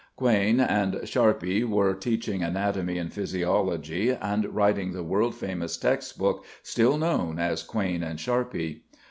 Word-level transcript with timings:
Quain 0.15 0.59
and 0.59 1.07
Sharpey 1.07 1.63
were 1.63 1.93
teaching 1.93 2.41
anatomy 2.41 2.97
and 2.97 3.13
physiology, 3.13 4.09
and 4.09 4.45
writing 4.47 4.93
the 4.93 5.03
world 5.03 5.35
famous 5.35 5.77
text 5.77 6.17
book 6.17 6.43
still 6.63 6.97
known 6.97 7.37
as 7.37 7.61
"Quain 7.61 8.01
and 8.01 8.19
Sharpey." 8.19 8.81